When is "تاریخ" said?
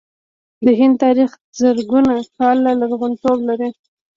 1.03-1.29